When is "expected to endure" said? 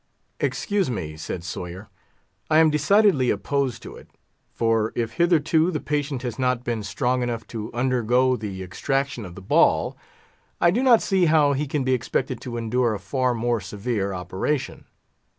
11.93-12.95